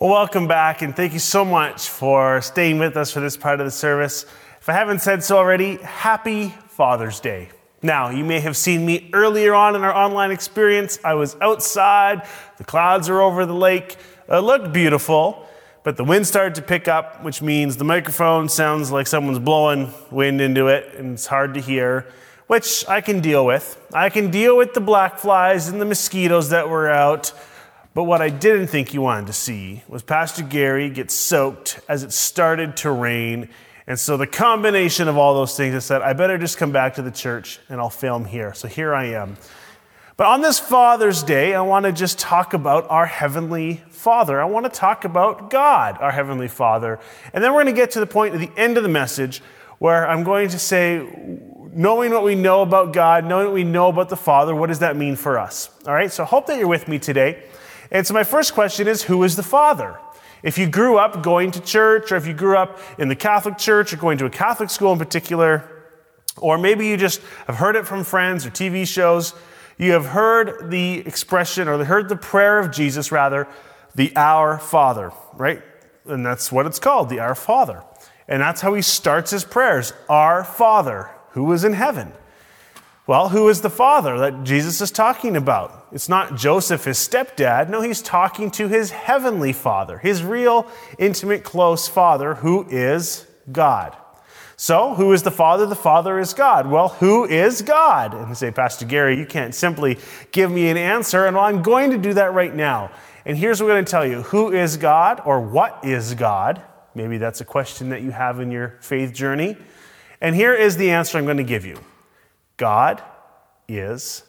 [0.00, 3.58] Well, welcome back, and thank you so much for staying with us for this part
[3.58, 4.26] of the service.
[4.60, 7.48] If I haven't said so already, happy Father's Day.
[7.82, 11.00] Now, you may have seen me earlier on in our online experience.
[11.02, 12.24] I was outside,
[12.58, 13.96] the clouds are over the lake.
[14.28, 15.48] It looked beautiful,
[15.82, 19.92] but the wind started to pick up, which means the microphone sounds like someone's blowing
[20.12, 22.06] wind into it, and it's hard to hear,
[22.46, 23.84] which I can deal with.
[23.92, 27.32] I can deal with the black flies and the mosquitoes that were out.
[27.98, 32.04] But what I didn't think you wanted to see was Pastor Gary get soaked as
[32.04, 33.48] it started to rain.
[33.88, 36.94] And so the combination of all those things, I said, I better just come back
[36.94, 38.54] to the church and I'll film here.
[38.54, 39.36] So here I am.
[40.16, 44.40] But on this Father's Day, I want to just talk about our Heavenly Father.
[44.40, 47.00] I want to talk about God, our Heavenly Father.
[47.32, 49.42] And then we're going to get to the point at the end of the message
[49.80, 51.04] where I'm going to say,
[51.72, 54.78] knowing what we know about God, knowing what we know about the Father, what does
[54.78, 55.68] that mean for us?
[55.84, 57.42] All right, so I hope that you're with me today.
[57.90, 59.98] And so, my first question is who is the Father?
[60.42, 63.58] If you grew up going to church, or if you grew up in the Catholic
[63.58, 65.68] Church, or going to a Catholic school in particular,
[66.36, 69.34] or maybe you just have heard it from friends or TV shows,
[69.78, 73.48] you have heard the expression or heard the prayer of Jesus, rather,
[73.94, 75.62] the Our Father, right?
[76.06, 77.82] And that's what it's called, the Our Father.
[78.28, 82.12] And that's how he starts his prayers Our Father, who is in heaven.
[83.08, 85.86] Well, who is the father that Jesus is talking about?
[85.92, 87.70] It's not Joseph, his stepdad.
[87.70, 93.96] No, he's talking to his heavenly father, his real, intimate, close father, who is God.
[94.58, 95.64] So, who is the Father?
[95.64, 96.68] The Father is God.
[96.68, 98.12] Well, who is God?
[98.12, 99.96] And say, Pastor Gary, you can't simply
[100.30, 101.24] give me an answer.
[101.24, 102.90] And well, I'm going to do that right now.
[103.24, 106.60] And here's what I'm going to tell you Who is God or what is God?
[106.94, 109.56] Maybe that's a question that you have in your faith journey.
[110.20, 111.78] And here is the answer I'm going to give you
[112.58, 113.02] God
[113.66, 114.22] is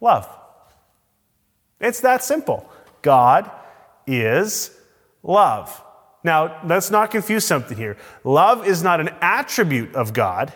[0.00, 0.26] love.
[1.78, 2.68] It's that simple.
[3.02, 3.50] God
[4.06, 4.70] is
[5.22, 5.82] love.
[6.24, 7.96] Now, let's not confuse something here.
[8.24, 10.52] Love is not an attribute of God,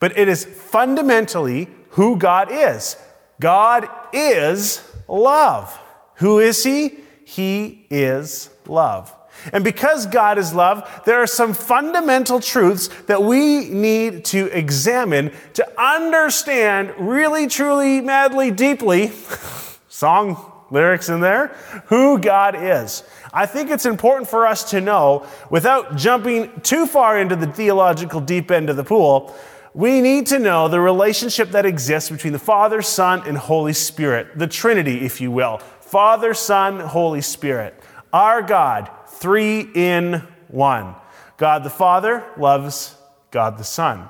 [0.00, 2.96] but it is fundamentally who God is.
[3.40, 5.78] God is love.
[6.16, 6.98] Who is He?
[7.24, 9.14] He is love.
[9.52, 15.32] And because God is love, there are some fundamental truths that we need to examine
[15.54, 19.12] to understand really, truly, madly, deeply,
[19.88, 21.48] song lyrics in there,
[21.86, 23.04] who God is.
[23.32, 28.20] I think it's important for us to know, without jumping too far into the theological
[28.20, 29.34] deep end of the pool,
[29.74, 34.38] we need to know the relationship that exists between the Father, Son, and Holy Spirit,
[34.38, 35.58] the Trinity, if you will.
[35.80, 37.74] Father, Son, Holy Spirit.
[38.12, 38.88] Our God
[39.24, 40.94] three in one.
[41.38, 42.94] God the Father loves
[43.30, 44.06] God the Son.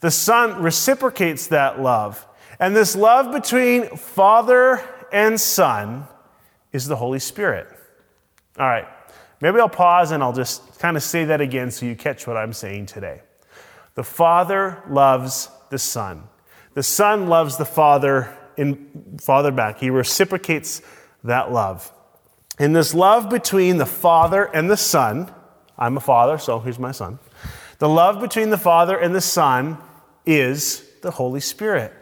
[0.00, 2.26] The Son reciprocates that love.
[2.58, 4.82] And this love between Father
[5.12, 6.08] and Son
[6.72, 7.68] is the Holy Spirit.
[8.58, 8.88] All right,
[9.42, 12.38] maybe I'll pause and I'll just kind of say that again so you catch what
[12.38, 13.20] I'm saying today.
[13.96, 16.22] The Father loves the Son.
[16.72, 19.78] The Son loves the Father in Father back.
[19.78, 20.80] He reciprocates
[21.22, 21.92] that love.
[22.58, 25.32] In this love between the Father and the Son,
[25.78, 27.20] I'm a father, so here's my son.
[27.78, 29.78] The love between the Father and the Son
[30.26, 31.92] is the Holy Spirit.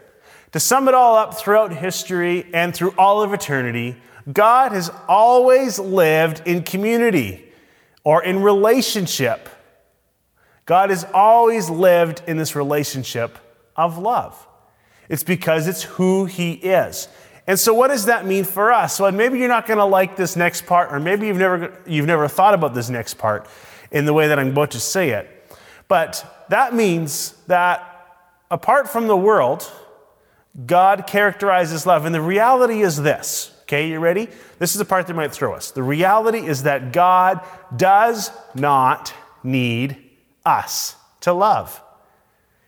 [0.53, 3.97] To sum it all up throughout history and through all of eternity,
[4.31, 7.51] God has always lived in community
[8.03, 9.49] or in relationship.
[10.65, 13.37] God has always lived in this relationship
[13.75, 14.47] of love.
[15.07, 17.07] It's because it's who He is.
[17.47, 18.99] And so, what does that mean for us?
[18.99, 22.05] Well, maybe you're not going to like this next part, or maybe you've never, you've
[22.05, 23.47] never thought about this next part
[23.89, 25.33] in the way that I'm about to say it.
[25.87, 28.05] But that means that
[28.51, 29.71] apart from the world,
[30.65, 32.05] God characterizes love.
[32.05, 33.53] And the reality is this.
[33.63, 34.27] Okay, you ready?
[34.59, 35.71] This is the part that might throw us.
[35.71, 37.41] The reality is that God
[37.75, 39.97] does not need
[40.45, 41.81] us to love.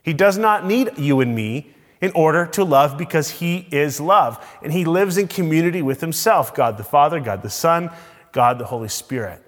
[0.03, 4.45] He does not need you and me in order to love because he is love.
[4.63, 7.91] And he lives in community with himself God the Father, God the Son,
[8.31, 9.43] God the Holy Spirit.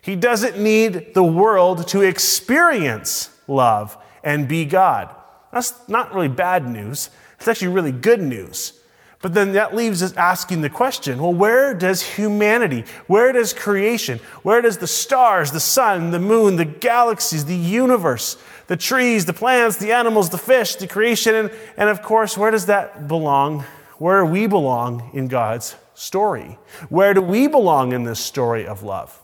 [0.00, 5.14] He doesn't need the world to experience love and be God.
[5.52, 7.10] That's not really bad news.
[7.38, 8.74] It's actually really good news.
[9.20, 14.20] But then that leaves us asking the question well, where does humanity, where does creation,
[14.42, 18.36] where does the stars, the sun, the moon, the galaxies, the universe,
[18.68, 22.50] the trees, the plants, the animals, the fish, the creation, and, and of course, where
[22.50, 23.64] does that belong?
[23.96, 26.58] Where do we belong in God's story?
[26.88, 29.20] Where do we belong in this story of love?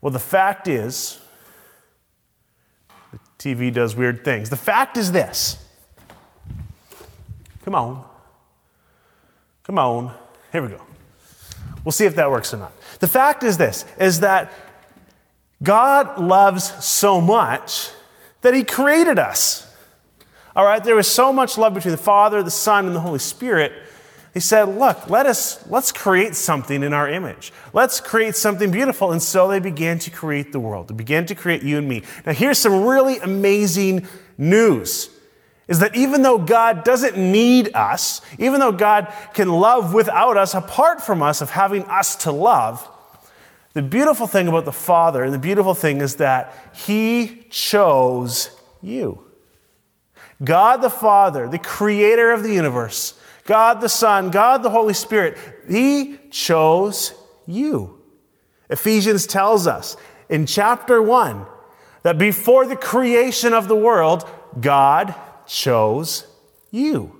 [0.00, 1.18] Well, the fact is,
[3.12, 4.50] the TV does weird things.
[4.50, 5.56] The fact is this.
[7.64, 8.04] Come on.
[9.64, 10.14] Come on.
[10.52, 10.82] Here we go.
[11.82, 12.72] We'll see if that works or not.
[12.98, 14.52] The fact is this is that
[15.62, 17.90] God loves so much
[18.42, 19.66] that he created us.
[20.54, 23.18] All right, there was so much love between the Father, the Son, and the Holy
[23.18, 23.72] Spirit.
[24.32, 27.52] He said, "Look, let us let's create something in our image.
[27.72, 30.88] Let's create something beautiful." And so they began to create the world.
[30.88, 32.02] They began to create you and me.
[32.24, 34.06] Now, here's some really amazing
[34.36, 35.08] news.
[35.68, 40.54] Is that even though God doesn't need us, even though God can love without us,
[40.54, 42.88] apart from us, of having us to love,
[43.76, 48.48] the beautiful thing about the Father, and the beautiful thing is that He chose
[48.80, 49.22] you.
[50.42, 55.36] God the Father, the creator of the universe, God the Son, God the Holy Spirit,
[55.68, 57.12] He chose
[57.46, 58.00] you.
[58.70, 59.98] Ephesians tells us
[60.30, 61.44] in chapter 1
[62.02, 64.26] that before the creation of the world,
[64.58, 65.14] God
[65.46, 66.26] chose
[66.70, 67.15] you.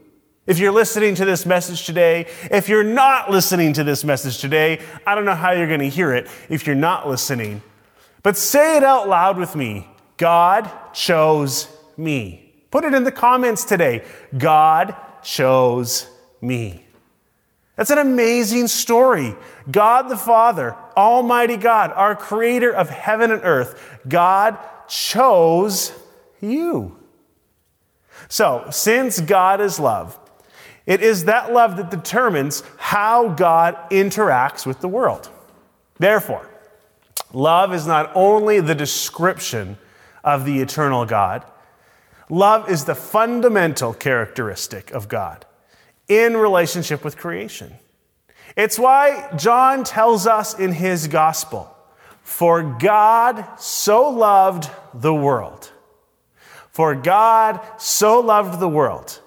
[0.46, 4.80] If you're listening to this message today, if you're not listening to this message today,
[5.04, 7.62] I don't know how you're going to hear it if you're not listening.
[8.22, 12.52] But say it out loud with me God chose me.
[12.70, 14.04] Put it in the comments today.
[14.36, 16.08] God chose
[16.40, 16.84] me.
[17.74, 19.34] That's an amazing story.
[19.70, 24.58] God the Father, Almighty God, our creator of heaven and earth, God
[24.88, 25.92] chose
[26.40, 26.96] you.
[28.28, 30.18] So, since God is love,
[30.86, 35.28] it is that love that determines how God interacts with the world.
[35.98, 36.48] Therefore,
[37.32, 39.78] love is not only the description
[40.22, 41.44] of the eternal God,
[42.30, 45.44] love is the fundamental characteristic of God
[46.08, 47.74] in relationship with creation.
[48.56, 51.72] It's why John tells us in his gospel
[52.22, 55.70] For God so loved the world.
[56.70, 59.20] For God so loved the world,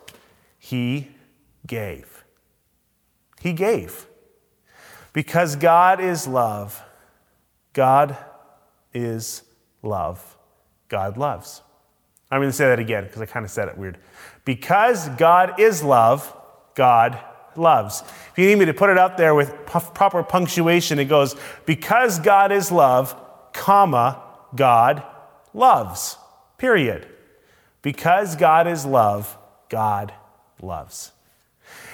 [0.59, 1.09] he
[1.69, 2.25] gave.
[3.39, 4.07] He gave.
[5.13, 6.83] Because God is love,
[7.71, 8.17] God
[8.93, 9.43] is
[9.81, 10.37] love.
[10.89, 11.61] God loves.
[12.31, 13.97] I'm going to say that again because I kind of said it weird.
[14.43, 16.35] Because God is love,
[16.75, 17.19] God
[17.55, 18.01] loves.
[18.31, 21.35] If you need me to put it out there with proper punctuation, it goes,
[21.65, 23.15] because God is love,
[23.53, 24.21] comma,
[24.55, 25.03] God
[25.53, 26.17] loves.
[26.57, 27.07] Period.
[27.81, 29.37] Because God is love,
[29.69, 30.13] God
[30.61, 31.11] loves.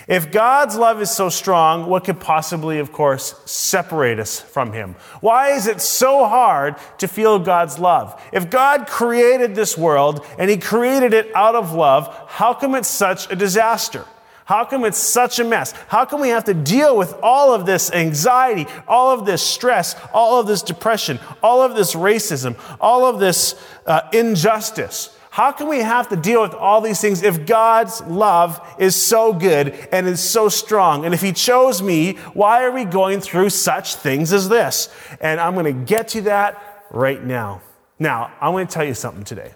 [0.07, 4.95] If God's love is so strong, what could possibly, of course, separate us from Him?
[5.19, 8.21] Why is it so hard to feel God's love?
[8.31, 12.87] If God created this world and He created it out of love, how come it's
[12.87, 14.05] such a disaster?
[14.45, 15.71] How come it's such a mess?
[15.87, 19.95] How come we have to deal with all of this anxiety, all of this stress,
[20.13, 23.55] all of this depression, all of this racism, all of this
[23.87, 25.17] uh, injustice?
[25.35, 29.33] How can we have to deal with all these things if God's love is so
[29.33, 31.03] good and is so strong?
[31.03, 34.87] And if He chose me, why are we going through such things as this?
[35.19, 37.61] And I'm going to get to that right now.
[37.99, 39.51] Now, I'm going to tell you something today.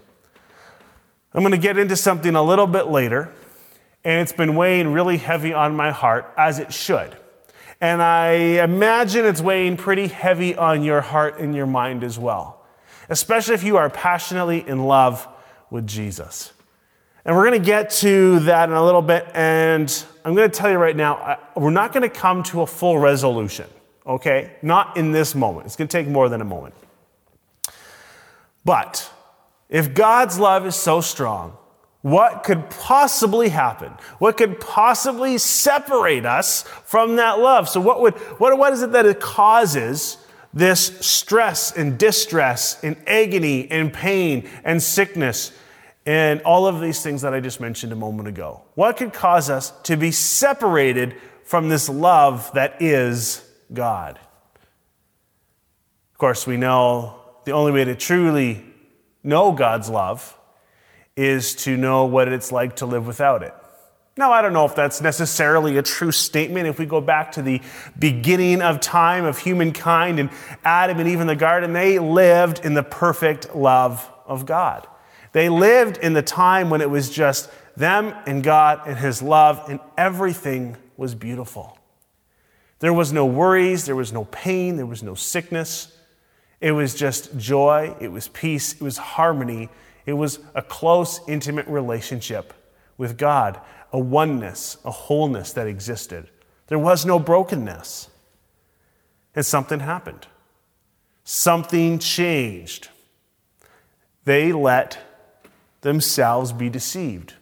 [1.34, 3.34] I'm going to get into something a little bit later,
[4.04, 7.16] and it's been weighing really heavy on my heart, as it should.
[7.80, 12.66] And I imagine it's weighing pretty heavy on your heart and your mind as well,
[13.08, 15.26] especially if you are passionately in love
[15.70, 16.54] with Jesus.
[17.26, 19.28] And we're going to get to that in a little bit.
[19.34, 22.68] And I'm going to tell you right now, we're not going to come to a
[22.68, 23.68] full resolution,
[24.06, 24.52] okay?
[24.62, 25.66] Not in this moment.
[25.66, 26.76] It's going to take more than a moment.
[28.66, 29.12] But
[29.70, 31.58] if God's love is so strong,
[32.02, 33.92] what could possibly happen?
[34.20, 37.68] What could possibly separate us from that love?
[37.68, 40.18] So, what, would, what, what is it that it causes
[40.54, 45.52] this stress and distress and agony and pain and sickness
[46.06, 48.64] and all of these things that I just mentioned a moment ago.
[48.74, 54.20] What could cause us to be separated from this love that is God?
[56.12, 58.66] Of course, we know the only way to truly
[59.24, 60.36] know God's love
[61.16, 63.54] is to know what it's like to live without it.
[64.20, 66.68] Now, I don't know if that's necessarily a true statement.
[66.68, 67.62] If we go back to the
[67.98, 70.30] beginning of time of humankind and
[70.66, 74.86] Adam and Eve in the garden, they lived in the perfect love of God.
[75.32, 79.64] They lived in the time when it was just them and God and His love,
[79.70, 81.80] and everything was beautiful.
[82.80, 85.98] There was no worries, there was no pain, there was no sickness.
[86.60, 89.70] It was just joy, it was peace, it was harmony,
[90.06, 92.54] it was a close, intimate relationship
[92.98, 96.30] with God a oneness, a wholeness that existed.
[96.68, 98.10] There was no brokenness.
[99.36, 100.28] And something happened.
[101.24, 102.90] Something changed.
[104.26, 104.98] They let
[105.82, 107.34] themselves be deceived.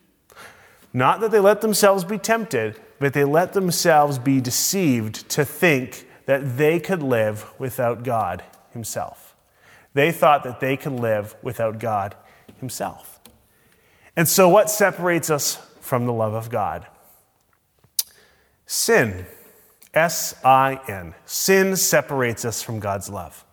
[0.94, 6.08] Not that they let themselves be tempted, but they let themselves be deceived to think
[6.26, 9.36] that they could live without God Himself.
[9.94, 12.16] They thought that they could live without God
[12.60, 13.20] Himself.
[14.16, 15.56] And so, what separates us
[15.88, 16.86] from the love of God?
[18.66, 19.26] Sin.
[19.94, 21.16] S I N.
[21.26, 23.44] Sin separates us from God's love.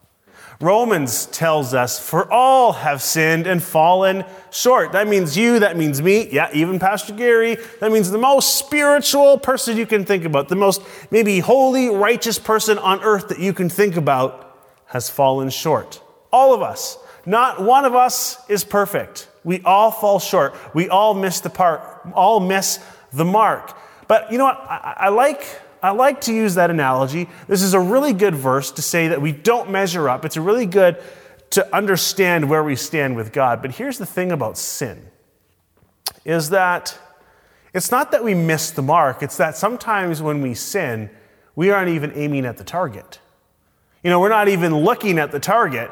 [0.61, 4.93] Romans tells us, For all have sinned and fallen short.
[4.93, 7.57] That means you, that means me, yeah, even Pastor Gary.
[7.81, 12.38] That means the most spiritual person you can think about, the most maybe holy, righteous
[12.38, 16.03] person on earth that you can think about has fallen short.
[16.33, 16.99] All of us.
[17.26, 19.29] Not one of us is perfect.
[19.44, 20.54] We all fall short.
[20.74, 21.82] We all miss the part,
[22.14, 22.80] all miss
[23.12, 23.76] the mark.
[24.08, 24.58] But you know what?
[24.58, 27.28] I, I like I like to use that analogy.
[27.46, 30.24] This is a really good verse to say that we don't measure up.
[30.24, 30.96] It's a really good
[31.50, 33.60] to understand where we stand with God.
[33.60, 35.10] But here's the thing about sin
[36.24, 36.98] is that
[37.74, 41.10] it's not that we miss the mark, it's that sometimes when we sin,
[41.54, 43.20] we aren't even aiming at the target.
[44.02, 45.90] You know, we're not even looking at the target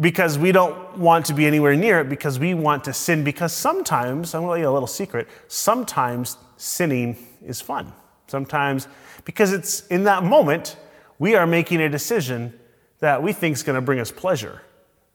[0.00, 3.24] because we don't want to be anywhere near it because we want to sin.
[3.24, 7.92] Because sometimes, I'm going to tell you a little secret, sometimes sinning is fun.
[8.26, 8.88] Sometimes
[9.24, 10.76] because it's in that moment,
[11.18, 12.58] we are making a decision
[13.00, 14.62] that we think is going to bring us pleasure.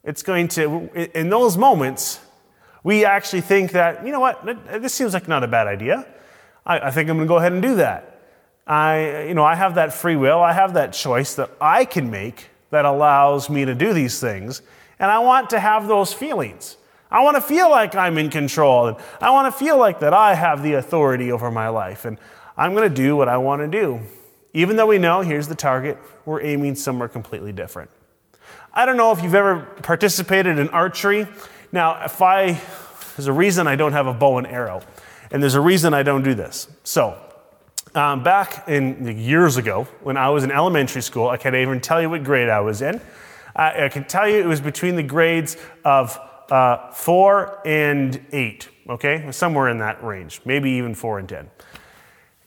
[0.04, 2.20] It's going to, in those moments,
[2.84, 6.06] we actually think that, you know what, this seems like not a bad idea.
[6.66, 7.76] I, I think I'm going to go ahead and do
[12.74, 12.86] that.
[12.86, 14.62] Allows me to do these things.
[15.00, 16.78] And I want to have those feelings.
[17.10, 18.88] I want to feel like I'm in control.
[18.88, 22.06] And I want to feel like that I have the authority over my life.
[22.06, 22.20] And
[22.58, 24.02] I'm going to do what I want to do.
[24.54, 27.90] Even though we know here's the target, we're aiming somewhere completely different.
[28.74, 31.28] I don't know if you've ever participated in archery.
[31.72, 32.60] Now, if I,
[33.16, 34.82] there's a reason I don't have a bow and arrow,
[35.32, 36.68] and there's a reason I don't do this.
[36.84, 37.20] So,
[37.96, 42.02] um, back in years ago, when I was in elementary school, I can't even tell
[42.02, 43.00] you what grade I was in.
[43.56, 46.20] I, I can tell you it was between the grades of
[46.50, 49.32] uh, four and eight, okay?
[49.32, 51.50] Somewhere in that range, maybe even four and 10.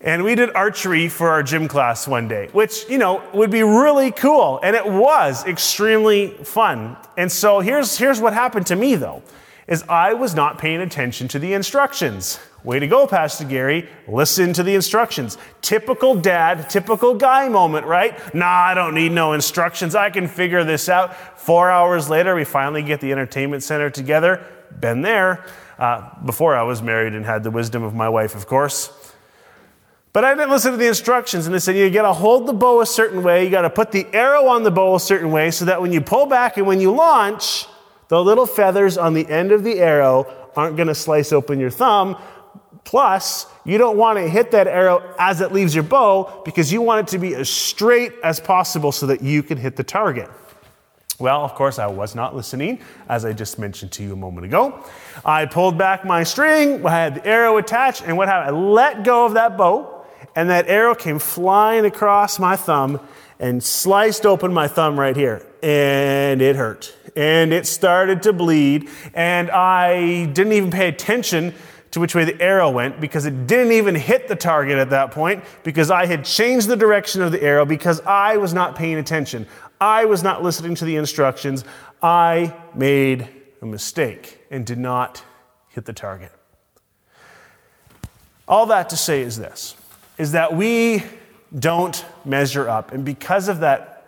[0.01, 3.63] And we did archery for our gym class one day, which, you know, would be
[3.63, 4.61] really cool.
[4.63, 6.97] And it was extremely fun.
[7.17, 9.23] And so here's, here's what happened to me, though,
[9.67, 12.39] is I was not paying attention to the instructions.
[12.63, 13.89] Way to go, Pastor Gary.
[14.09, 15.39] Listen to the instructions.
[15.61, 18.35] Typical dad, typical guy moment, right?
[18.35, 19.95] Nah, I don't need no instructions.
[19.95, 21.39] I can figure this out.
[21.39, 24.45] Four hours later, we finally get the entertainment center together.
[24.81, 25.45] Been there.
[25.79, 28.91] Uh, before I was married and had the wisdom of my wife, of course.
[30.15, 32.55] But I didn't listen to the instructions, and they said you got to hold the
[32.55, 35.31] bow a certain way, you got to put the arrow on the bow a certain
[35.31, 37.67] way, so that when you pull back and when you launch,
[38.09, 41.71] the little feathers on the end of the arrow aren't going to slice open your
[41.71, 42.17] thumb.
[42.85, 46.81] Plus, you don't want to hit that arrow as it leaves your bow because you
[46.81, 50.31] want it to be as straight as possible so that you can hit the target.
[51.19, 54.47] Well, of course, I was not listening, as I just mentioned to you a moment
[54.47, 54.85] ago.
[55.25, 58.57] I pulled back my string, I had the arrow attached, and what happened?
[58.57, 59.97] I let go of that bow
[60.37, 63.01] and that arrow came flying across my thumb
[63.39, 65.45] and sliced open my thumb right here.
[65.63, 66.95] And it hurt.
[67.17, 68.89] And it started to bleed.
[69.15, 71.55] And I didn't even pay attention
[71.93, 75.13] to which way the arrow went because it didn't even hit the target at that
[75.13, 78.97] point because I had changed the direction of the arrow because I was not paying
[78.97, 79.47] attention.
[79.81, 81.65] I was not listening to the instructions.
[82.03, 83.29] I made
[83.63, 85.25] a mistake and did not
[85.69, 86.33] hit the target.
[88.49, 89.75] All that to say is this
[90.19, 91.03] is that we
[91.59, 92.93] don't measure up.
[92.93, 93.61] And because of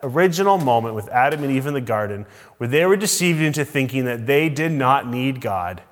[0.02, 2.26] original moment with Adam and Eve in the garden,
[2.56, 5.82] where they were deceived into thinking that they did not need God,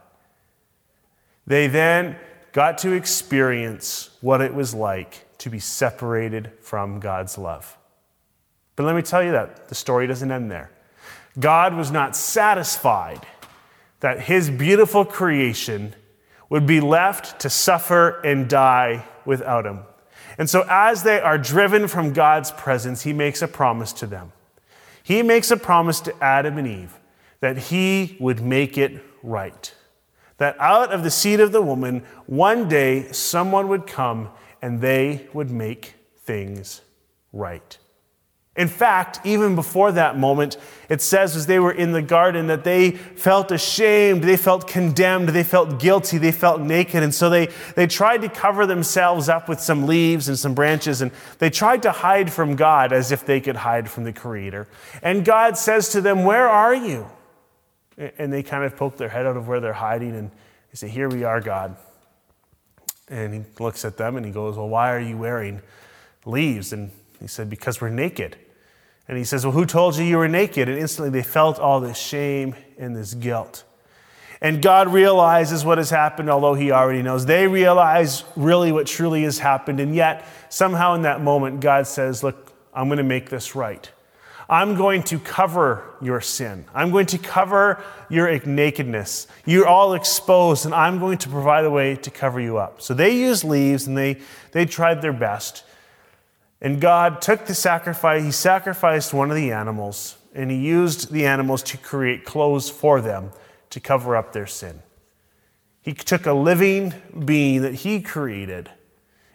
[1.47, 2.17] they then
[2.53, 7.77] got to experience what it was like to be separated from God's love.
[8.75, 10.71] But let me tell you that the story doesn't end there.
[11.39, 13.27] God was not satisfied
[14.01, 15.95] that his beautiful creation
[16.49, 19.81] would be left to suffer and die without him.
[20.39, 24.33] And so, as they are driven from God's presence, he makes a promise to them.
[25.03, 26.99] He makes a promise to Adam and Eve
[27.41, 29.75] that he would make it right.
[30.39, 35.29] That out of the seed of the woman, one day someone would come and they
[35.33, 36.83] would make things
[37.33, 37.79] right.
[38.57, 40.57] In fact, even before that moment,
[40.89, 45.29] it says as they were in the garden that they felt ashamed, they felt condemned,
[45.31, 47.03] they felt guilty, they felt naked.
[47.03, 51.03] And so they, they tried to cover themselves up with some leaves and some branches,
[51.03, 54.69] and they tried to hide from God as if they could hide from the Creator.
[55.03, 57.07] And God says to them, Where are you?
[57.97, 60.89] And they kind of poke their head out of where they're hiding and they say,
[60.89, 61.77] Here we are, God.
[63.09, 65.63] And he looks at them and he goes, Well, why are you wearing
[66.25, 66.73] leaves?
[66.73, 68.37] And He said, Because we're naked.
[69.09, 70.69] And he says, Well, who told you you were naked?
[70.69, 73.65] And instantly they felt all this shame and this guilt.
[74.41, 77.25] And God realizes what has happened, although He already knows.
[77.25, 79.81] They realize really what truly has happened.
[79.81, 83.91] And yet, somehow in that moment, God says, Look, I'm going to make this right.
[84.49, 86.67] I'm going to cover your sin.
[86.73, 89.27] I'm going to cover your nakedness.
[89.45, 92.81] You're all exposed, and I'm going to provide a way to cover you up.
[92.81, 94.21] So they used leaves and they,
[94.53, 95.65] they tried their best.
[96.61, 101.27] And God took the sacrifice, He sacrificed one of the animals, and He used the
[101.27, 103.31] animals to create clothes for them
[103.71, 104.83] to cover up their sin.
[105.83, 106.95] He took a living
[107.25, 108.71] being that He created,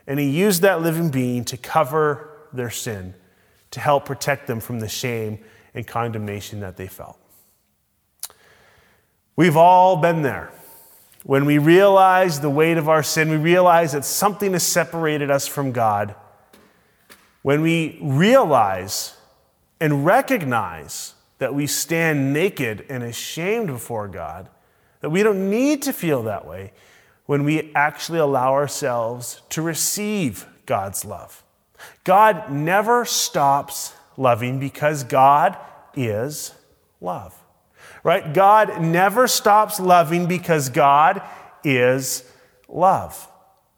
[0.08, 3.13] and He used that living being to cover their sin
[3.72, 5.40] to help protect them from the shame
[5.74, 7.18] and condemnation that they felt.
[9.36, 10.51] We've all been there.
[11.24, 15.48] When we realize the weight of our sin, we realize that something has separated us
[15.48, 16.16] from God.
[17.41, 19.15] When we realize
[19.79, 24.48] and recognize that we stand naked and ashamed before God,
[25.00, 26.71] that we don't need to feel that way
[27.25, 31.43] when we actually allow ourselves to receive God's love.
[32.03, 35.57] God never stops loving because God
[35.95, 36.53] is
[37.00, 37.36] love.
[38.03, 38.33] Right?
[38.33, 41.21] God never stops loving because God
[41.63, 42.24] is
[42.67, 43.27] love.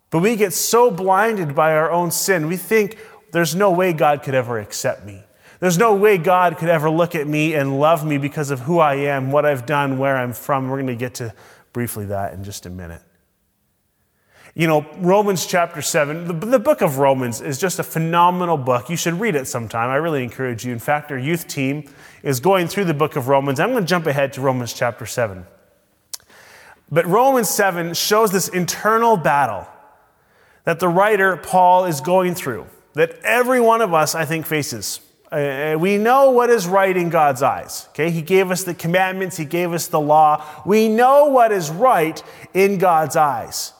[0.09, 2.97] But we get so blinded by our own sin, we think
[3.33, 5.23] there's no way God could ever accept me.
[5.59, 8.79] There's no way God could ever look at me and love me because of who
[8.79, 10.69] I am, what I've done, where I'm from.
[10.69, 11.33] We're going to get to
[11.73, 13.01] briefly that in just a minute.
[14.55, 18.87] You know, Romans chapter 7, the, the, book of Romans is just a phenomenal book.
[18.87, 19.89] You should read it sometime.
[19.89, 20.71] I really encourage you.
[20.71, 21.89] In fact, our youth team
[22.21, 23.59] is going through the book of Romans.
[23.59, 25.47] I'm going to jump ahead to Romans chapter 7.
[26.91, 29.67] But Romans 7 shows this internal battle
[30.65, 34.99] that the writer, Paul, is going through, that every one of us, I think, faces.
[35.31, 37.87] Uh, we know what is right in God's eyes.
[37.89, 40.45] Okay, He gave us the commandments, He gave us the law.
[40.65, 42.21] We know what is right
[42.53, 43.73] in God's eyes.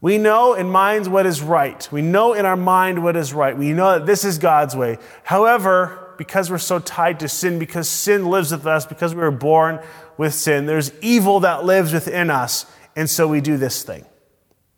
[0.00, 1.88] We know in minds what is right.
[1.90, 3.56] We know in our mind what is right.
[3.56, 4.98] We know that this is God's way.
[5.22, 9.30] However, because we're so tied to sin, because sin lives with us, because we were
[9.30, 9.80] born
[10.16, 12.66] with sin, there's evil that lives within us.
[12.94, 14.04] And so we do this thing.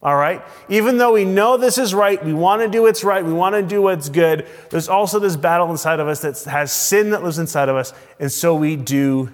[0.03, 0.43] All right?
[0.69, 3.55] Even though we know this is right, we want to do what's right, we want
[3.55, 7.23] to do what's good, there's also this battle inside of us that has sin that
[7.23, 7.93] lives inside of us.
[8.21, 9.31] And so we do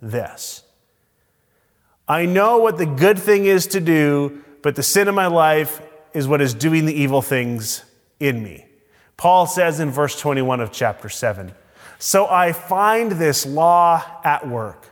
[0.00, 0.62] this.
[2.06, 5.80] I know what the good thing is to do, but the sin of my life
[6.12, 7.84] is what is doing the evil things
[8.20, 8.66] in me.
[9.16, 11.52] Paul says in verse 21 of chapter 7
[11.98, 14.90] So I find this law at work.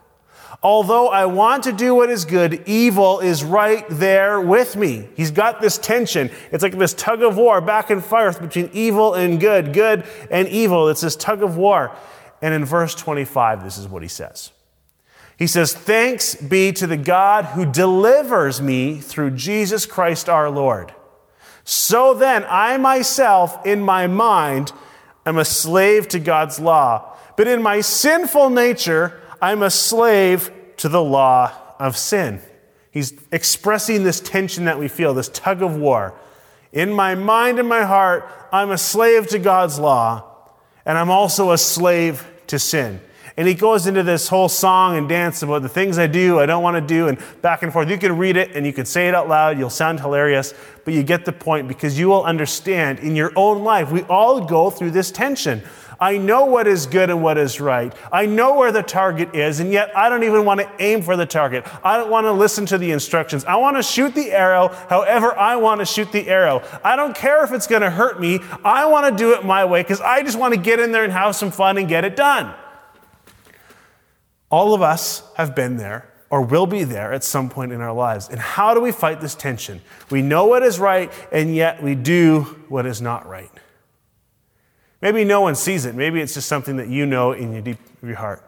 [0.62, 5.08] Although I want to do what is good, evil is right there with me.
[5.16, 6.30] He's got this tension.
[6.50, 10.48] It's like this tug of war back and forth between evil and good, good and
[10.48, 10.88] evil.
[10.88, 11.96] It's this tug of war.
[12.40, 14.50] And in verse 25, this is what he says.
[15.38, 20.94] He says, Thanks be to the God who delivers me through Jesus Christ our Lord.
[21.64, 24.72] So then, I myself, in my mind,
[25.24, 27.16] am a slave to God's law.
[27.36, 32.40] But in my sinful nature, I'm a slave to the law of sin.
[32.92, 36.14] He's expressing this tension that we feel, this tug of war.
[36.72, 40.24] In my mind and my heart, I'm a slave to God's law,
[40.87, 43.00] and I'm also a slave to sin.
[43.37, 46.47] And he goes into this whole song and dance about the things I do, I
[46.47, 47.88] don't want to do, and back and forth.
[47.88, 49.59] You can read it and you can say it out loud.
[49.59, 50.53] You'll sound hilarious,
[50.85, 53.90] but you get the point because you will understand in your own life.
[53.90, 55.62] We all go through this tension.
[56.03, 57.95] I know what is good and what is right.
[58.11, 61.16] I know where the target is, and yet I don't even want to aim for
[61.16, 61.64] the target.
[61.85, 63.45] I don't want to listen to the instructions.
[63.45, 66.61] I want to shoot the arrow however I want to shoot the arrow.
[66.83, 68.40] I don't care if it's going to hurt me.
[68.64, 71.05] I want to do it my way because I just want to get in there
[71.05, 72.53] and have some fun and get it done.
[74.52, 77.92] All of us have been there or will be there at some point in our
[77.92, 78.28] lives.
[78.28, 79.80] And how do we fight this tension?
[80.10, 83.50] We know what is right, and yet we do what is not right.
[85.00, 85.94] Maybe no one sees it.
[85.94, 88.44] Maybe it's just something that you know in your deep of your heart.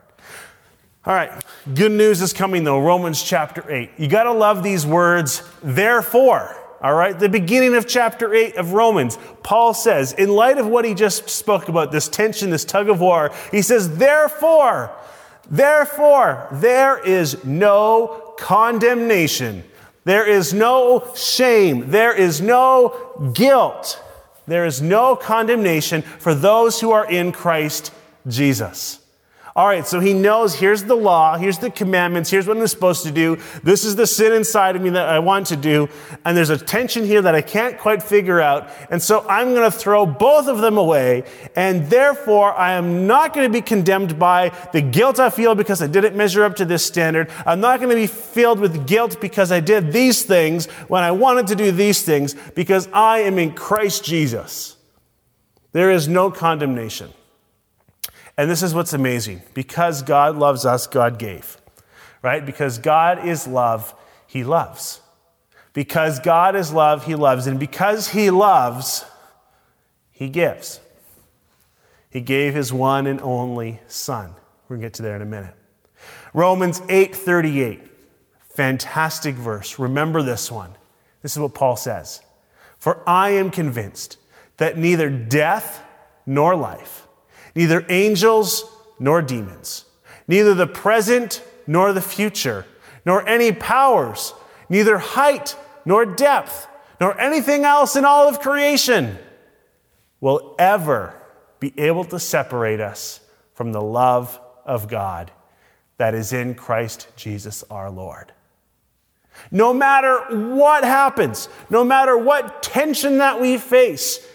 [1.06, 1.30] All right,
[1.74, 2.80] good news is coming though.
[2.80, 3.92] Romans chapter 8.
[3.98, 6.54] You got to love these words, therefore.
[6.82, 10.84] All right, the beginning of chapter 8 of Romans, Paul says, in light of what
[10.84, 14.94] he just spoke about, this tension, this tug of war, he says, therefore,
[15.50, 19.64] Therefore, there is no condemnation.
[20.04, 21.90] There is no shame.
[21.90, 24.02] There is no guilt.
[24.46, 27.92] There is no condemnation for those who are in Christ
[28.26, 29.00] Jesus.
[29.56, 33.04] All right, so he knows here's the law, here's the commandments, here's what I'm supposed
[33.04, 33.38] to do.
[33.62, 35.88] This is the sin inside of me that I want to do.
[36.24, 38.68] And there's a tension here that I can't quite figure out.
[38.90, 41.22] And so I'm going to throw both of them away.
[41.54, 45.80] And therefore, I am not going to be condemned by the guilt I feel because
[45.80, 47.30] I didn't measure up to this standard.
[47.46, 51.12] I'm not going to be filled with guilt because I did these things when I
[51.12, 54.76] wanted to do these things because I am in Christ Jesus.
[55.70, 57.12] There is no condemnation.
[58.36, 59.42] And this is what's amazing.
[59.54, 61.58] Because God loves us, God gave.
[62.22, 62.44] Right?
[62.44, 63.94] Because God is love,
[64.26, 65.00] He loves.
[65.72, 67.46] Because God is love, He loves.
[67.46, 69.04] And because He loves,
[70.10, 70.80] He gives.
[72.10, 74.34] He gave His one and only Son.
[74.68, 75.54] We're going to get to there in a minute.
[76.32, 77.80] Romans 8 38.
[78.54, 79.78] Fantastic verse.
[79.78, 80.70] Remember this one.
[81.22, 82.20] This is what Paul says
[82.78, 84.18] For I am convinced
[84.56, 85.82] that neither death
[86.26, 87.03] nor life
[87.54, 88.64] neither angels
[88.98, 89.84] nor demons,
[90.26, 92.66] neither the present nor the future,
[93.04, 94.32] nor any powers,
[94.68, 96.66] neither height nor depth,
[97.00, 99.18] nor anything else in all of creation
[100.20, 101.14] will ever
[101.60, 103.20] be able to separate us
[103.54, 105.30] from the love of God
[105.96, 108.32] that is in Christ Jesus our Lord.
[109.50, 110.18] No matter
[110.54, 114.26] what happens, no matter what tension that we face,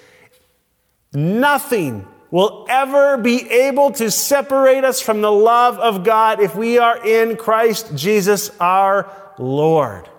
[1.14, 6.78] nothing will ever be able to separate us from the love of God if we
[6.78, 10.10] are in Christ Jesus our Lord.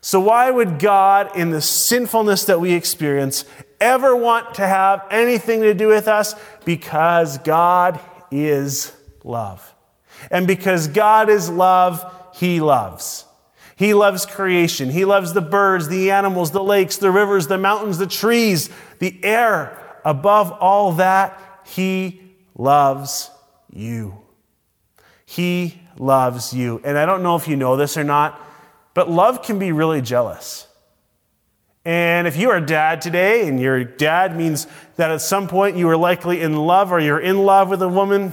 [0.00, 3.44] So, why would God, in the sinfulness that we experience,
[3.80, 6.34] ever want to have anything to do with us?
[6.64, 7.98] Because God
[8.30, 8.92] is
[9.24, 9.74] love.
[10.30, 13.24] And because God is love, He loves.
[13.74, 14.90] He loves creation.
[14.90, 19.22] He loves the birds, the animals, the lakes, the rivers, the mountains, the trees, the
[19.24, 22.22] air above all that, He
[22.54, 23.30] loves
[23.70, 24.16] you.
[25.26, 26.80] He loves you.
[26.84, 28.40] And I don't know if you know this or not,
[28.94, 30.68] but love can be really jealous.
[31.84, 35.76] And if you are a dad today, and your dad means that at some point
[35.76, 38.32] you were likely in love or you're in love with a woman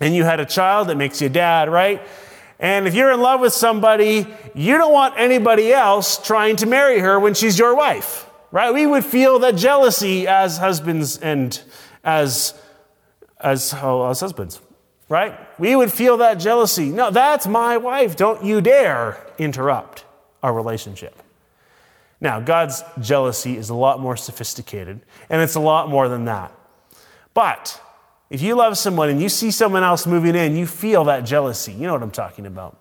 [0.00, 2.02] and you had a child that makes you dad, right?
[2.58, 6.98] And if you're in love with somebody, you don't want anybody else trying to marry
[7.00, 8.72] her when she's your wife right?
[8.72, 11.60] We would feel that jealousy as husbands and
[12.04, 12.54] as,
[13.40, 14.60] as, oh, as husbands,
[15.08, 15.38] right?
[15.58, 16.90] We would feel that jealousy.
[16.90, 18.16] No, that's my wife.
[18.16, 20.04] Don't you dare interrupt
[20.42, 21.22] our relationship.
[22.20, 26.52] Now, God's jealousy is a lot more sophisticated, and it's a lot more than that.
[27.32, 27.80] But
[28.28, 31.72] if you love someone and you see someone else moving in, you feel that jealousy.
[31.72, 32.76] You know what I'm talking about.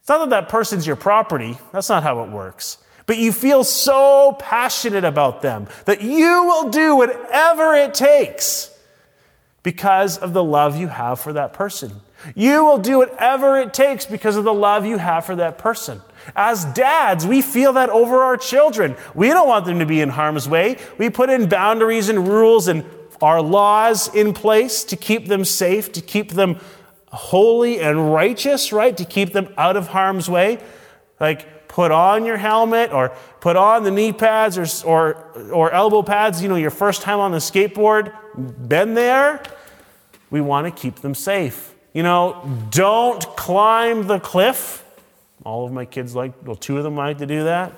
[0.00, 2.78] It's not that that person's your property, that's not how it works
[3.12, 8.74] but you feel so passionate about them that you will do whatever it takes
[9.62, 11.92] because of the love you have for that person.
[12.34, 16.00] You will do whatever it takes because of the love you have for that person.
[16.34, 18.96] As dads, we feel that over our children.
[19.14, 20.78] We don't want them to be in harm's way.
[20.96, 22.82] We put in boundaries and rules and
[23.20, 26.58] our laws in place to keep them safe, to keep them
[27.08, 28.96] holy and righteous, right?
[28.96, 30.60] To keep them out of harm's way.
[31.20, 36.02] Like, put on your helmet or put on the knee pads or, or, or elbow
[36.02, 38.12] pads, you know, your first time on the skateboard,
[38.68, 39.42] been there.
[40.30, 41.74] We want to keep them safe.
[41.94, 44.84] You know, don't climb the cliff.
[45.44, 47.72] All of my kids like, well, two of them like to do that.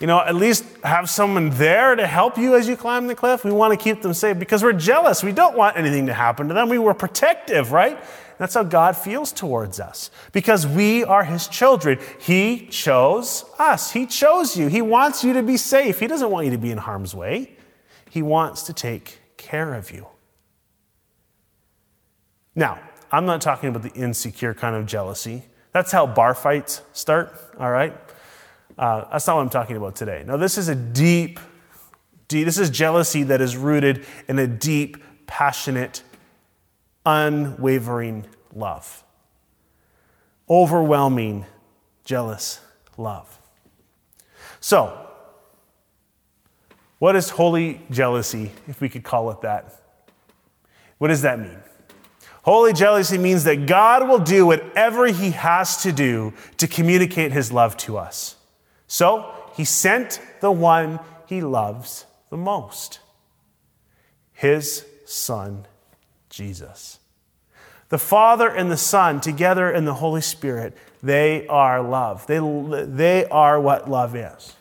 [0.00, 3.44] You know, at least have someone there to help you as you climb the cliff.
[3.44, 5.22] We want to keep them safe because we're jealous.
[5.22, 6.68] We don't want anything to happen to them.
[6.68, 7.98] We were protective, right?
[8.38, 11.98] That's how God feels towards us because we are His children.
[12.20, 14.68] He chose us, He chose you.
[14.68, 15.98] He wants you to be safe.
[15.98, 17.56] He doesn't want you to be in harm's way,
[18.08, 20.06] He wants to take care of you.
[22.54, 25.44] Now, I'm not talking about the insecure kind of jealousy.
[25.72, 27.96] That's how bar fights start, all right?
[28.76, 30.24] Uh, that's not what I'm talking about today.
[30.26, 31.40] Now, this is a deep,
[32.28, 34.96] deep, this is jealousy that is rooted in a deep,
[35.26, 36.02] passionate
[37.08, 39.02] unwavering love,
[40.48, 41.46] overwhelming,
[42.04, 42.60] jealous
[42.98, 43.38] love.
[44.60, 45.06] So,
[46.98, 49.82] what is holy jealousy, if we could call it that?
[50.98, 51.58] What does that mean?
[52.42, 57.50] Holy jealousy means that God will do whatever he has to do to communicate his
[57.50, 58.36] love to us.
[58.86, 63.00] So, he sent the one he loves the most
[64.38, 65.66] his son,
[66.30, 66.97] Jesus.
[67.88, 72.26] The Father and the Son, together in the Holy Spirit, they are love.
[72.26, 72.38] They,
[72.86, 74.54] they are what love is.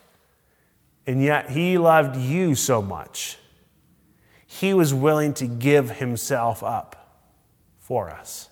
[1.06, 3.38] And yet, He loved you so much,
[4.46, 7.24] He was willing to give Himself up
[7.80, 8.50] for us.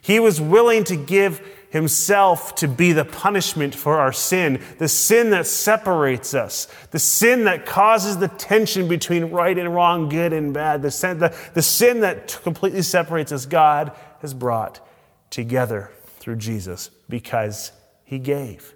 [0.00, 5.30] He was willing to give himself to be the punishment for our sin, the sin
[5.30, 10.54] that separates us, the sin that causes the tension between right and wrong, good and
[10.54, 13.44] bad, the sin, the, the sin that completely separates us.
[13.46, 14.86] God has brought
[15.30, 17.72] together through Jesus because
[18.04, 18.74] he gave.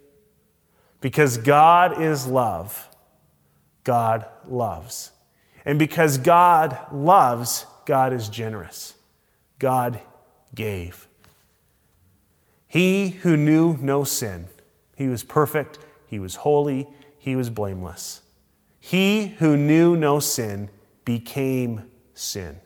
[1.01, 2.89] Because God is love,
[3.85, 5.11] God loves.
[5.65, 8.95] And because God loves, God is generous.
[9.59, 10.01] God
[10.55, 11.09] gave.
[12.73, 14.47] He who knew no sin,
[14.97, 18.23] he was perfect, he was holy, he was blameless.
[18.81, 20.71] He who knew no sin
[21.05, 21.83] became
[22.15, 22.59] sin.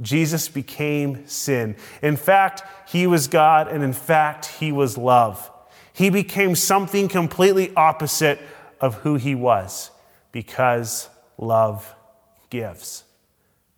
[0.00, 1.76] Jesus became sin.
[2.02, 5.48] In fact, he was God, and in fact, he was love.
[5.92, 8.40] He became something completely opposite
[8.80, 9.92] of who he was
[10.32, 11.94] because love
[12.50, 13.04] gives.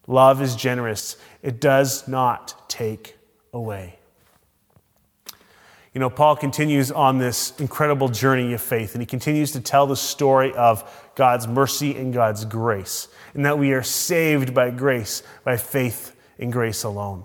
[0.07, 3.19] Love is generous, it does not take
[3.53, 4.00] away.
[5.93, 9.89] You know, Paul continues on this incredible journey of faith, and he continues to tell
[9.89, 15.25] the story of God's mercy and God's grace, and that we are saved by grace,
[15.43, 17.25] by faith in grace alone.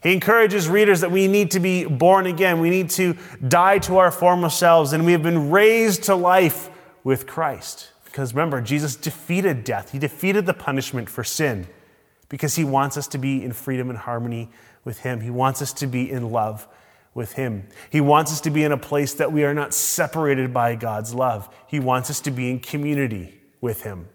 [0.00, 2.60] He encourages readers that we need to be born again.
[2.60, 3.16] We need to
[3.46, 6.70] die to our former selves, and we have been raised to life
[7.02, 7.90] with Christ.
[8.04, 11.66] Because remember, Jesus defeated death, He defeated the punishment for sin
[12.28, 14.50] because He wants us to be in freedom and harmony
[14.84, 15.20] with Him.
[15.20, 16.68] He wants us to be in love
[17.14, 17.68] with Him.
[17.90, 21.14] He wants us to be in a place that we are not separated by God's
[21.14, 21.48] love.
[21.66, 24.08] He wants us to be in community with Him.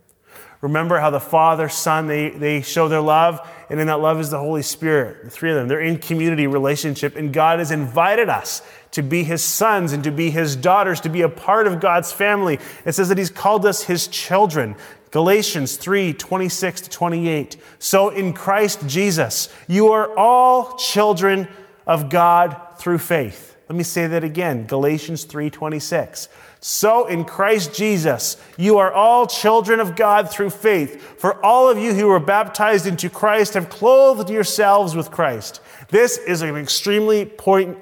[0.59, 4.31] Remember how the Father, Son, they, they show their love, and in that love is
[4.31, 5.25] the Holy Spirit.
[5.25, 9.23] The three of them, they're in community relationship, and God has invited us to be
[9.23, 12.57] His sons and to be His daughters, to be a part of God's family.
[12.85, 14.75] It says that He's called us His children.
[15.11, 17.57] Galatians 3 26 to 28.
[17.77, 21.47] So in Christ Jesus, you are all children
[21.85, 23.55] of God through faith.
[23.69, 24.65] Let me say that again.
[24.65, 26.29] Galatians 3:26.
[26.59, 31.19] So in Christ Jesus, you are all children of God through faith.
[31.19, 35.59] For all of you who were baptized into Christ have clothed yourselves with Christ.
[35.89, 37.29] This is an extremely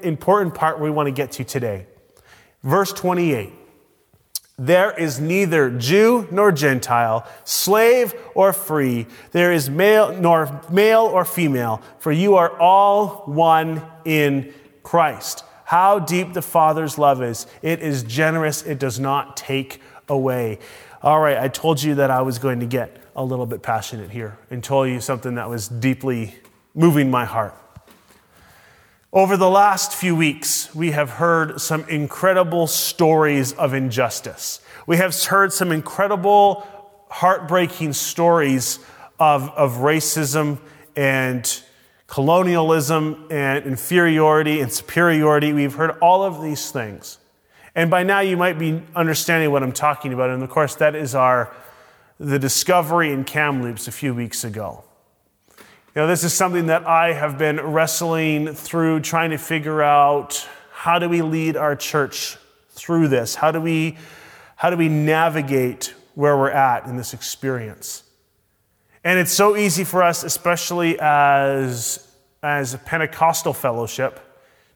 [0.02, 1.86] important part we want to get to today.
[2.62, 3.52] Verse 28.
[4.58, 9.06] There is neither Jew nor Gentile, slave or free.
[9.32, 14.54] There is male nor male or female, for you are all one in
[14.86, 15.42] Christ.
[15.64, 17.48] How deep the Father's love is.
[17.60, 20.60] It is generous, it does not take away.
[21.02, 24.12] All right, I told you that I was going to get a little bit passionate
[24.12, 26.36] here and told you something that was deeply
[26.72, 27.56] moving my heart.
[29.12, 34.60] Over the last few weeks, we have heard some incredible stories of injustice.
[34.86, 36.64] We have heard some incredible,
[37.10, 38.78] heartbreaking stories
[39.18, 40.60] of, of racism
[40.94, 41.60] and
[42.06, 45.52] colonialism and inferiority and superiority.
[45.52, 47.18] We've heard all of these things.
[47.74, 50.30] And by now you might be understanding what I'm talking about.
[50.30, 51.54] And of course, that is our
[52.18, 54.82] the discovery in Kamloops a few weeks ago.
[55.58, 60.48] You know, this is something that I have been wrestling through, trying to figure out
[60.72, 62.38] how do we lead our church
[62.70, 63.34] through this?
[63.34, 63.96] How do we,
[64.56, 68.02] how do we navigate where we're at in this experience?
[69.06, 72.04] And it's so easy for us, especially as,
[72.42, 74.18] as a Pentecostal fellowship,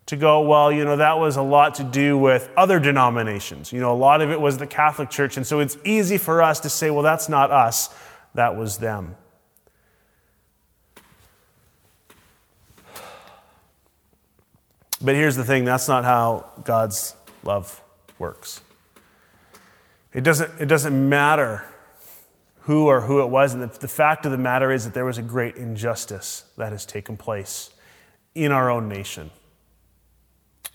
[0.07, 3.73] to go, well, you know, that was a lot to do with other denominations.
[3.73, 5.37] You know, a lot of it was the Catholic Church.
[5.37, 7.93] And so it's easy for us to say, well, that's not us,
[8.35, 9.17] that was them.
[15.03, 17.83] But here's the thing that's not how God's love
[18.21, 18.61] works.
[20.15, 21.65] It doesn't, it doesn't matter
[22.71, 23.53] who or who it was.
[23.53, 26.71] And the, the fact of the matter is that there was a great injustice that
[26.71, 27.71] has taken place
[28.33, 29.33] in our own nation.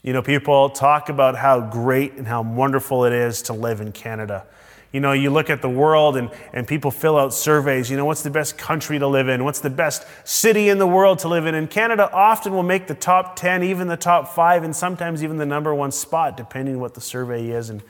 [0.03, 3.93] You know, people talk about how great and how wonderful it is to live in
[3.93, 4.45] Canada.
[4.91, 7.89] You know, you look at the world and, and people fill out surveys.
[7.89, 9.45] You know, what's the best country to live in?
[9.45, 11.55] What's the best city in the world to live in?
[11.55, 15.38] And Canada often will make the top 10, even the top five, and sometimes even
[15.38, 17.81] the number one spot, depending what the survey is and,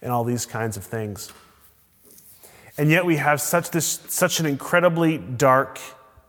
[0.00, 1.32] and all these kinds of things.
[2.78, 5.80] And yet we have such, this, such an incredibly dark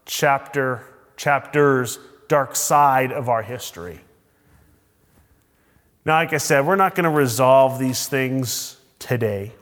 [0.06, 0.84] chapter,
[1.16, 4.02] chapters, dark side of our history.
[6.06, 9.54] Now, like I said, we're not going to resolve these things today.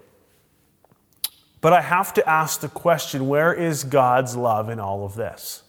[1.60, 5.64] But I have to ask the question where is God's love in all of this?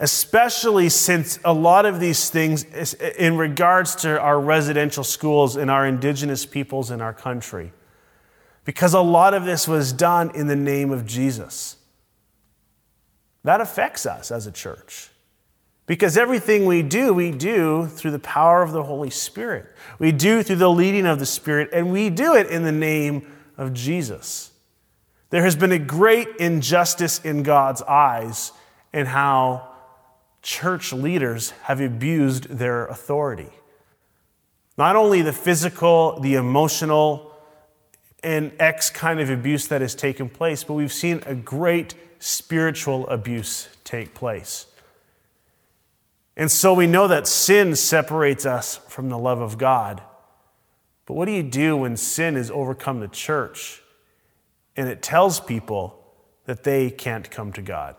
[0.00, 5.86] Especially since a lot of these things, in regards to our residential schools and our
[5.86, 7.72] indigenous peoples in our country,
[8.64, 11.76] because a lot of this was done in the name of Jesus.
[13.42, 15.10] That affects us as a church.
[15.86, 19.66] Because everything we do, we do through the power of the Holy Spirit.
[19.98, 23.30] We do through the leading of the Spirit, and we do it in the name
[23.58, 24.50] of Jesus.
[25.28, 28.52] There has been a great injustice in God's eyes
[28.94, 29.68] in how
[30.40, 33.50] church leaders have abused their authority.
[34.78, 37.33] Not only the physical, the emotional,
[38.24, 43.06] and X kind of abuse that has taken place, but we've seen a great spiritual
[43.08, 44.66] abuse take place.
[46.36, 50.02] And so we know that sin separates us from the love of God.
[51.06, 53.82] But what do you do when sin has overcome the church
[54.74, 56.02] and it tells people
[56.46, 57.94] that they can't come to God?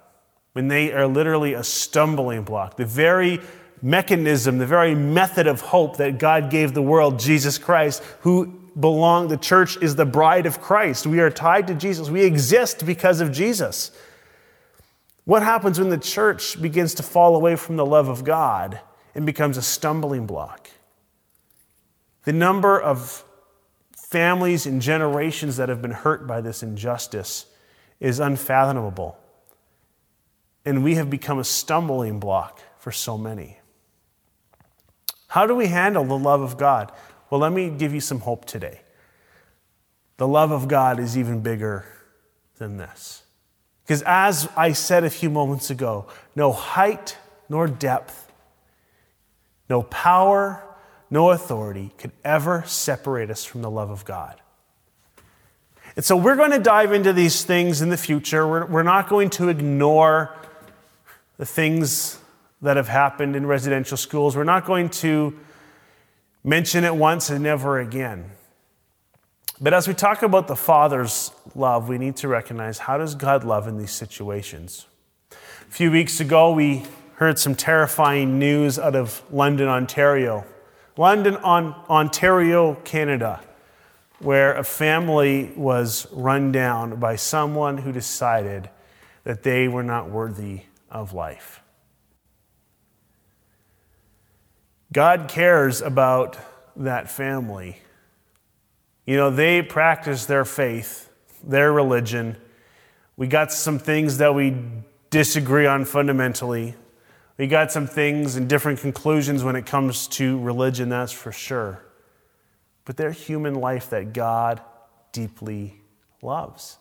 [0.54, 3.42] When they are literally a stumbling block, the very
[3.82, 8.48] mechanism, the very method of hope that God gave the world, Jesus Christ, who
[8.80, 11.08] belong, the church is the bride of Christ.
[11.08, 12.10] We are tied to Jesus.
[12.10, 13.92] We exist because of Jesus.
[15.24, 18.80] What happens when the church begins to fall away from the love of God
[19.16, 20.70] and becomes a stumbling block?
[22.24, 23.24] The number of
[23.96, 27.46] families and generations that have been hurt by this injustice
[28.00, 29.18] is unfathomable.
[30.64, 33.60] And we have become a stumbling block for so many.
[35.36, 36.94] How do we handle the love of God?
[37.30, 38.80] Well, let me give you some hope today.
[40.16, 41.84] The love of God is even bigger
[42.58, 43.24] than this.
[43.84, 47.18] Because as I said a few moments ago, no height
[47.50, 48.32] nor depth,
[49.70, 50.64] no power,
[51.10, 54.40] no authority could ever separate us from the love of God.
[55.98, 58.48] And so we're going to dive into these things in the future.
[58.48, 60.34] We're, we're not going to ignore
[61.36, 62.20] the things
[62.66, 64.36] that have happened in residential schools.
[64.36, 65.38] We're not going to
[66.44, 68.32] mention it once and never again.
[69.62, 73.44] But as we talk about the Father's love, we need to recognize how does God
[73.44, 74.88] love in these situations?
[75.32, 76.84] A few weeks ago, we
[77.18, 80.44] heard some terrifying news out of London, Ontario.
[80.98, 83.42] London, on, Ontario, Canada,
[84.18, 88.72] where a family was run down by someone who decided
[89.24, 91.62] that they were not worthy of life.
[94.92, 96.38] God cares about
[96.76, 97.78] that family.
[99.06, 101.10] You know, they practice their faith,
[101.44, 102.38] their religion.
[103.18, 104.56] We got some things that we
[105.10, 106.76] disagree on fundamentally.
[107.38, 111.84] We got some things and different conclusions when it comes to religion, that's for sure.
[112.86, 114.62] But they're human life that God
[115.12, 115.82] deeply
[116.22, 116.78] loves.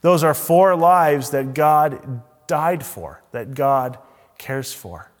[0.00, 3.98] Those are four lives that God died for, that God
[4.38, 5.11] cares for.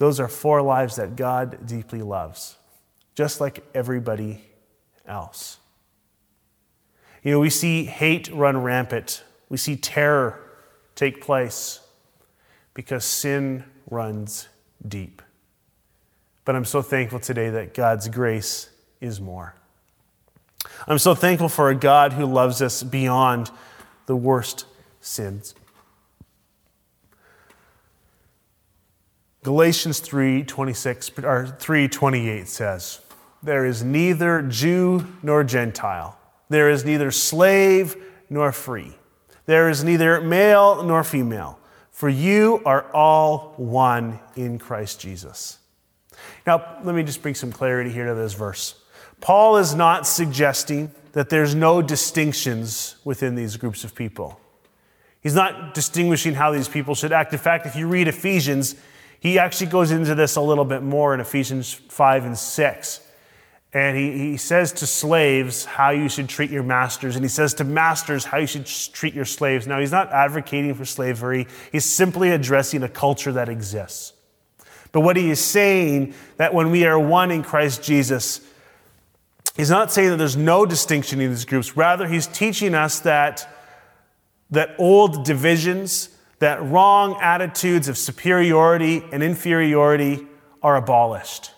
[0.00, 2.56] Those are four lives that God deeply loves,
[3.14, 4.42] just like everybody
[5.06, 5.58] else.
[7.22, 10.40] You know, we see hate run rampant, we see terror
[10.94, 11.80] take place
[12.72, 14.48] because sin runs
[14.88, 15.20] deep.
[16.46, 18.70] But I'm so thankful today that God's grace
[19.02, 19.54] is more.
[20.88, 23.50] I'm so thankful for a God who loves us beyond
[24.06, 24.64] the worst
[25.02, 25.54] sins.
[29.42, 33.00] Galatians 3:26 or 3:28 says,
[33.42, 36.18] "There is neither Jew nor Gentile.
[36.50, 37.96] There is neither slave
[38.28, 38.98] nor free.
[39.46, 41.58] There is neither male nor female,
[41.90, 45.58] for you are all one in Christ Jesus."
[46.46, 48.74] Now, let me just bring some clarity here to this verse.
[49.20, 54.38] Paul is not suggesting that there's no distinctions within these groups of people.
[55.20, 57.32] He's not distinguishing how these people should act.
[57.32, 58.74] In fact, if you read Ephesians,
[59.20, 63.00] he actually goes into this a little bit more in Ephesians 5 and 6.
[63.72, 67.54] And he, he says to slaves how you should treat your masters, and he says
[67.54, 69.66] to masters how you should treat your slaves.
[69.66, 74.14] Now, he's not advocating for slavery, he's simply addressing a culture that exists.
[74.92, 78.40] But what he is saying that when we are one in Christ Jesus,
[79.56, 81.76] he's not saying that there's no distinction in these groups.
[81.76, 83.48] Rather, he's teaching us that,
[84.50, 86.08] that old divisions,
[86.40, 90.26] that wrong attitudes of superiority and inferiority
[90.62, 91.52] are abolished.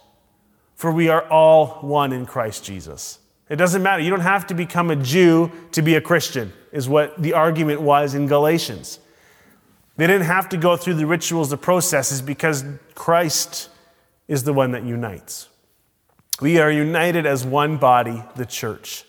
[0.75, 3.19] For we are all one in Christ Jesus.
[3.49, 4.03] It doesn't matter.
[4.03, 7.81] You don't have to become a Jew to be a Christian, is what the argument
[7.81, 8.99] was in Galatians.
[9.97, 12.65] They didn't have to go through the rituals, the processes, because
[12.95, 13.69] Christ
[14.27, 15.49] is the one that unites.
[16.41, 19.05] We are united as one body, the church.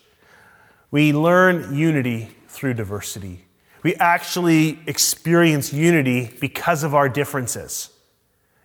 [0.91, 3.45] We learn unity through diversity
[3.83, 7.89] we actually experience unity because of our differences,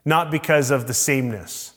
[0.05, 1.75] not because of the sameness.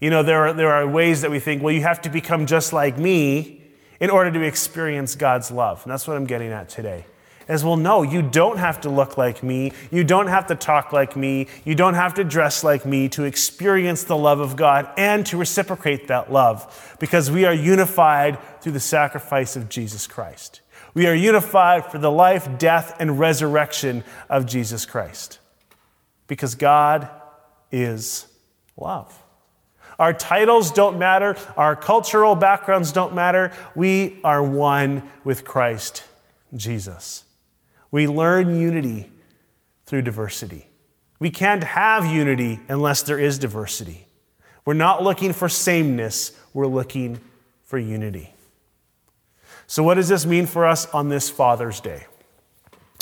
[0.00, 2.46] You know, there are, there are ways that we think, well, you have to become
[2.46, 3.62] just like me
[3.98, 5.82] in order to experience God's love.
[5.82, 7.06] And that's what I'm getting at today.
[7.48, 9.72] as well, no, you don't have to look like me.
[9.90, 11.48] You don't have to talk like me.
[11.64, 15.36] You don't have to dress like me to experience the love of God and to
[15.36, 20.60] reciprocate that love because we are unified through the sacrifice of Jesus Christ.
[20.94, 25.38] We are unified for the life, death, and resurrection of Jesus Christ
[26.26, 27.08] because God
[27.70, 28.26] is
[28.76, 29.16] love.
[29.98, 31.36] Our titles don't matter.
[31.56, 33.52] Our cultural backgrounds don't matter.
[33.74, 36.04] We are one with Christ
[36.54, 37.24] Jesus.
[37.90, 39.10] We learn unity
[39.86, 40.68] through diversity.
[41.18, 44.06] We can't have unity unless there is diversity.
[44.64, 47.20] We're not looking for sameness, we're looking
[47.64, 48.34] for unity.
[49.68, 52.06] So, what does this mean for us on this Father's Day?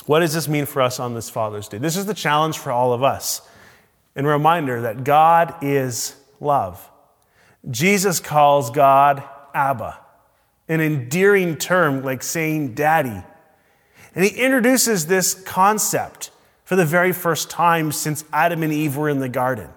[0.07, 1.79] What does this mean for us on this Father's Day?
[1.79, 3.41] This is the challenge for all of us.
[4.17, 6.91] And a reminder that God is love.
[7.71, 9.23] Jesus calls God
[9.55, 9.99] Abba,
[10.69, 13.23] an endearing term like saying daddy.
[14.15, 16.33] And he introduces this concept
[16.65, 19.71] for the very first time since Adam and Eve were in the garden.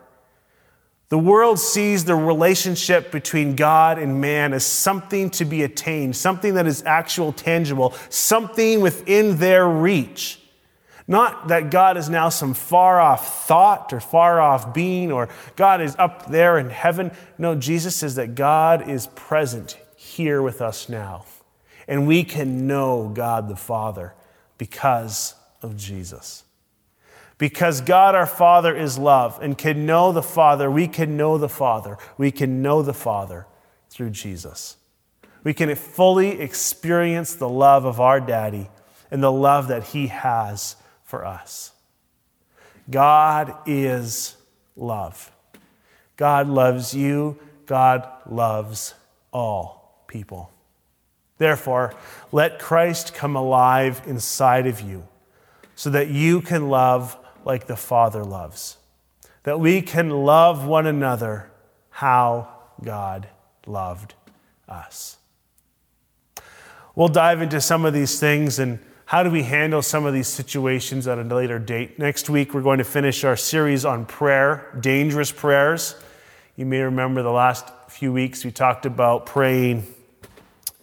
[1.10, 6.54] The world sees the relationship between God and man as something to be attained, something
[6.54, 10.40] that is actual, tangible, something within their reach.
[11.08, 15.82] Not that God is now some far off thought or far off being or God
[15.82, 17.10] is up there in heaven.
[17.40, 21.26] No, Jesus says that God is present here with us now.
[21.88, 24.14] And we can know God the Father
[24.60, 25.34] because
[25.64, 26.44] of Jesus.
[27.40, 31.50] Because God our Father is love and can know the Father, we can know the
[31.50, 31.98] Father.
[32.18, 33.48] We can know the Father
[33.90, 34.76] through Jesus.
[35.44, 38.70] We can fully experience the love of our daddy
[39.10, 41.72] and the love that he has for us.
[42.90, 44.36] God is
[44.76, 45.32] love.
[46.18, 47.40] God loves you.
[47.66, 48.96] God loves
[49.32, 50.52] all people.
[51.38, 51.94] Therefore,
[52.34, 55.08] let Christ come alive inside of you
[55.76, 57.18] so that you can love
[57.50, 58.78] like the Father loves,
[59.42, 61.50] that we can love one another
[61.90, 62.48] how
[62.84, 63.28] God
[63.66, 64.14] loved
[64.68, 65.18] us.
[66.94, 70.28] We'll dive into some of these things and how do we handle some of these
[70.28, 71.98] situations at a later date?
[71.98, 75.96] Next week, we're going to finish our series on prayer, dangerous prayers.
[76.56, 79.88] You may remember the last few weeks we talked about praying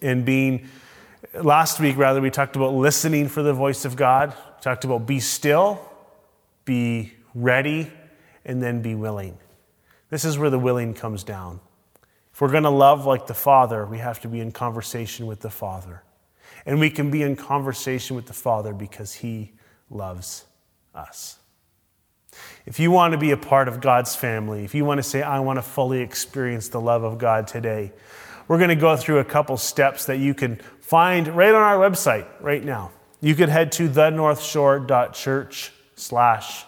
[0.02, 0.66] and being,
[1.32, 4.30] last week rather, we talked about listening for the voice of God.
[4.30, 5.80] We talked about be still,
[6.66, 7.90] be ready,
[8.44, 9.38] and then be willing.
[10.10, 11.60] This is where the willing comes down.
[12.32, 15.40] If we're going to love like the Father, we have to be in conversation with
[15.40, 16.02] the Father.
[16.66, 19.52] And we can be in conversation with the Father because He
[19.90, 20.44] loves
[20.94, 21.38] us.
[22.66, 25.22] If you want to be a part of God's family, if you want to say,
[25.22, 27.92] I want to fully experience the love of God today,
[28.48, 31.78] we're going to go through a couple steps that you can find right on our
[31.78, 32.92] website right now.
[33.20, 36.64] You could head to thenorthshore.church slash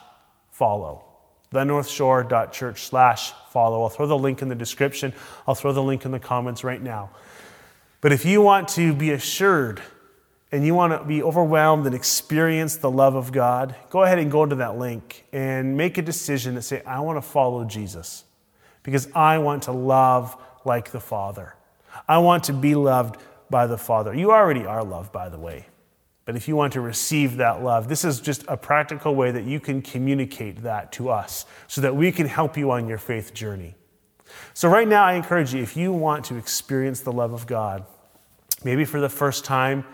[0.51, 1.05] follow.
[1.53, 3.83] Thenorthshore.church slash follow.
[3.83, 5.15] I'll throw the link in the description.
[5.47, 7.11] I'll throw the link in the comments right now.
[8.01, 9.81] But if you want to be assured
[10.53, 14.31] and you want to be overwhelmed and experience the love of God, go ahead and
[14.31, 18.25] go to that link and make a decision to say, I want to follow Jesus
[18.83, 21.55] because I want to love like the Father.
[22.07, 23.17] I want to be loved
[23.51, 24.15] by the Father.
[24.15, 25.67] You already are loved, by the way.
[26.29, 29.45] But if you want to receive that love, this is just a practical way that
[29.45, 33.33] you can communicate that to us so that we can help you on your faith
[33.33, 33.77] journey.
[34.53, 37.87] So, right now, I encourage you if you want to experience the love of God,
[38.63, 39.87] maybe for the first time,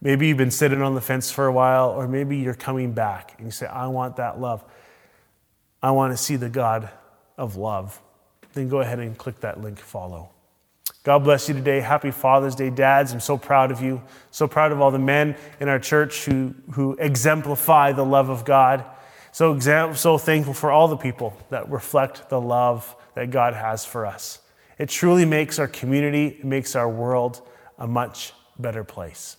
[0.00, 3.36] maybe you've been sitting on the fence for a while, or maybe you're coming back
[3.38, 4.64] and you say, I want that love.
[5.80, 6.90] I want to see the God
[7.36, 8.02] of love.
[8.52, 10.30] Then go ahead and click that link, follow.
[11.04, 11.80] God bless you today.
[11.80, 13.12] Happy Father's Day, dads.
[13.12, 14.02] I'm so proud of you.
[14.30, 18.44] So proud of all the men in our church who, who exemplify the love of
[18.44, 18.84] God.
[19.32, 23.84] So, exam- so thankful for all the people that reflect the love that God has
[23.84, 24.40] for us.
[24.78, 27.42] It truly makes our community, it makes our world
[27.78, 29.36] a much better place.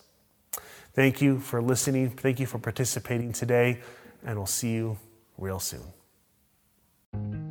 [0.94, 2.10] Thank you for listening.
[2.10, 3.80] Thank you for participating today,
[4.24, 4.98] and we'll see you
[5.38, 7.49] real soon.